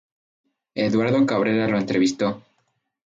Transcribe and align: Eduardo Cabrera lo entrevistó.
Eduardo 0.73 1.23
Cabrera 1.27 1.67
lo 1.67 1.77
entrevistó. 1.77 2.41